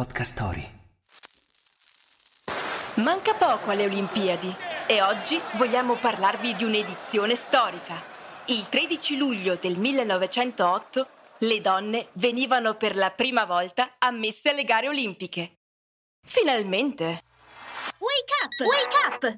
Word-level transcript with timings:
Podcast 0.00 0.32
Story. 0.32 0.66
Manca 2.94 3.34
poco 3.34 3.70
alle 3.70 3.84
Olimpiadi 3.84 4.50
e 4.86 5.02
oggi 5.02 5.38
vogliamo 5.56 5.96
parlarvi 5.96 6.54
di 6.54 6.64
un'edizione 6.64 7.34
storica. 7.34 8.02
Il 8.46 8.66
13 8.70 9.18
luglio 9.18 9.58
del 9.60 9.76
1908 9.76 11.06
le 11.40 11.60
donne 11.60 12.08
venivano 12.14 12.76
per 12.76 12.96
la 12.96 13.10
prima 13.10 13.44
volta 13.44 13.96
ammesse 13.98 14.48
alle 14.48 14.64
gare 14.64 14.88
olimpiche. 14.88 15.58
Finalmente! 16.26 17.22
Wake 17.98 18.34
up! 18.42 18.66
Wake 18.66 18.96
up! 19.06 19.34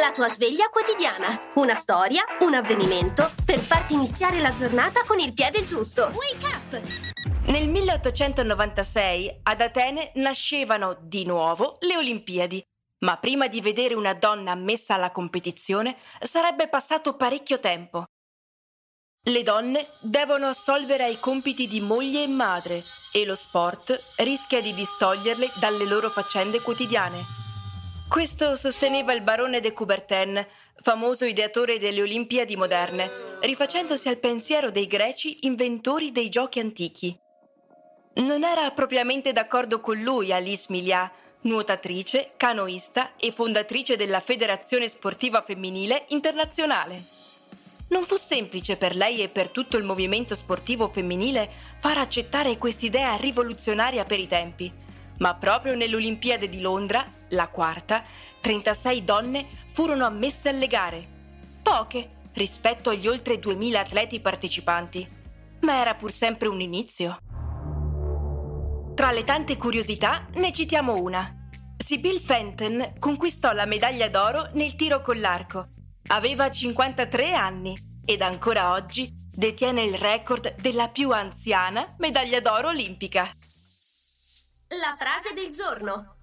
La 0.00 0.10
tua 0.12 0.30
sveglia 0.30 0.70
quotidiana. 0.70 1.50
Una 1.56 1.74
storia, 1.74 2.24
un 2.40 2.54
avvenimento 2.54 3.30
per 3.44 3.58
farti 3.58 3.92
iniziare 3.92 4.40
la 4.40 4.52
giornata 4.52 5.04
con 5.04 5.18
il 5.18 5.34
piede 5.34 5.62
giusto. 5.64 6.10
Wake 6.14 6.46
up! 6.46 7.15
Nel 7.46 7.68
1896 7.68 9.40
ad 9.44 9.60
Atene 9.60 10.10
nascevano 10.14 10.98
di 11.00 11.24
nuovo 11.24 11.76
le 11.82 11.96
Olimpiadi, 11.96 12.60
ma 13.04 13.18
prima 13.18 13.46
di 13.46 13.60
vedere 13.60 13.94
una 13.94 14.14
donna 14.14 14.50
ammessa 14.50 14.94
alla 14.94 15.12
competizione 15.12 15.96
sarebbe 16.20 16.66
passato 16.66 17.14
parecchio 17.14 17.60
tempo. 17.60 18.04
Le 19.28 19.42
donne 19.44 19.86
devono 20.00 20.46
assolvere 20.46 21.04
ai 21.04 21.20
compiti 21.20 21.68
di 21.68 21.80
moglie 21.80 22.24
e 22.24 22.26
madre 22.26 22.82
e 23.12 23.24
lo 23.24 23.36
sport 23.36 23.96
rischia 24.18 24.60
di 24.60 24.74
distoglierle 24.74 25.48
dalle 25.60 25.86
loro 25.86 26.08
faccende 26.08 26.60
quotidiane. 26.60 27.18
Questo 28.08 28.56
sosteneva 28.56 29.12
il 29.12 29.22
barone 29.22 29.60
de 29.60 29.72
Coubertin, 29.72 30.44
famoso 30.82 31.24
ideatore 31.24 31.78
delle 31.78 32.02
Olimpiadi 32.02 32.56
moderne, 32.56 33.38
rifacendosi 33.42 34.08
al 34.08 34.18
pensiero 34.18 34.72
dei 34.72 34.88
greci 34.88 35.46
inventori 35.46 36.10
dei 36.10 36.28
giochi 36.28 36.58
antichi. 36.58 37.16
Non 38.16 38.44
era 38.44 38.70
propriamente 38.70 39.32
d'accordo 39.32 39.80
con 39.80 40.00
lui 40.00 40.32
Alice 40.32 40.66
Milià, 40.70 41.10
nuotatrice, 41.42 42.32
canoista 42.38 43.14
e 43.16 43.30
fondatrice 43.30 43.96
della 43.96 44.20
Federazione 44.20 44.88
Sportiva 44.88 45.42
Femminile 45.42 46.06
Internazionale. 46.08 46.98
Non 47.88 48.04
fu 48.04 48.16
semplice 48.16 48.76
per 48.76 48.96
lei 48.96 49.20
e 49.20 49.28
per 49.28 49.50
tutto 49.50 49.76
il 49.76 49.84
movimento 49.84 50.34
sportivo 50.34 50.88
femminile 50.88 51.48
far 51.78 51.98
accettare 51.98 52.56
quest'idea 52.56 53.16
rivoluzionaria 53.16 54.04
per 54.04 54.18
i 54.18 54.26
tempi, 54.26 54.72
ma 55.18 55.34
proprio 55.34 55.74
nell'Olimpiade 55.74 56.48
di 56.48 56.60
Londra, 56.60 57.04
la 57.28 57.48
quarta, 57.48 58.02
36 58.40 59.04
donne 59.04 59.46
furono 59.68 60.06
ammesse 60.06 60.48
alle 60.48 60.66
gare. 60.66 61.06
Poche 61.62 62.08
rispetto 62.32 62.88
agli 62.88 63.06
oltre 63.06 63.38
2000 63.38 63.78
atleti 63.78 64.20
partecipanti, 64.20 65.06
ma 65.60 65.80
era 65.80 65.94
pur 65.94 66.10
sempre 66.10 66.48
un 66.48 66.62
inizio. 66.62 67.18
Tra 68.96 69.12
le 69.12 69.24
tante 69.24 69.58
curiosità 69.58 70.26
ne 70.36 70.54
citiamo 70.54 70.94
una. 70.94 71.50
Sibyl 71.76 72.18
Fenton 72.18 72.94
conquistò 72.98 73.52
la 73.52 73.66
medaglia 73.66 74.08
d'oro 74.08 74.48
nel 74.54 74.74
tiro 74.74 75.02
con 75.02 75.20
l'arco 75.20 75.68
Aveva 76.06 76.50
53 76.50 77.34
anni 77.34 77.76
ed 78.06 78.22
ancora 78.22 78.72
oggi 78.72 79.12
detiene 79.30 79.82
il 79.82 79.98
record 79.98 80.58
della 80.62 80.88
più 80.88 81.10
anziana 81.10 81.94
medaglia 81.98 82.40
d'oro 82.40 82.68
olimpica. 82.68 83.30
La 84.68 84.96
frase 84.96 85.34
del 85.34 85.50
giorno. 85.50 86.16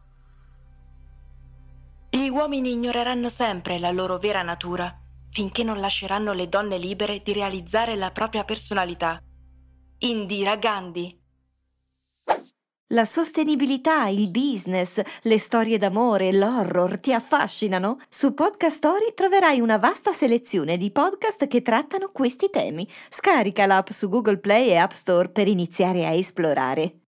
Gli 2.09 2.27
uomini 2.27 2.71
ignoreranno 2.71 3.29
sempre 3.29 3.77
la 3.77 3.91
loro 3.91 4.17
vera 4.17 4.41
natura 4.41 4.99
finché 5.29 5.61
non 5.63 5.79
lasceranno 5.79 6.33
le 6.33 6.49
donne 6.49 6.79
libere 6.79 7.21
di 7.21 7.33
realizzare 7.33 7.95
la 7.95 8.09
propria 8.09 8.43
personalità. 8.43 9.21
Indira 9.99 10.55
Gandhi 10.55 11.21
la 12.93 13.05
sostenibilità, 13.05 14.07
il 14.07 14.29
business, 14.29 15.01
le 15.23 15.37
storie 15.37 15.77
d'amore, 15.77 16.31
l'horror 16.31 16.99
ti 16.99 17.11
affascinano? 17.11 17.99
Su 18.07 18.33
Podcast 18.33 18.77
Story 18.77 19.13
troverai 19.15 19.59
una 19.59 19.77
vasta 19.77 20.13
selezione 20.13 20.77
di 20.77 20.91
podcast 20.91 21.47
che 21.47 21.61
trattano 21.61 22.09
questi 22.11 22.49
temi. 22.51 22.87
Scarica 23.09 23.65
l'app 23.65 23.89
su 23.89 24.09
Google 24.09 24.37
Play 24.37 24.69
e 24.69 24.75
App 24.75 24.91
Store 24.91 25.29
per 25.29 25.47
iniziare 25.47 26.05
a 26.05 26.11
esplorare. 26.11 27.02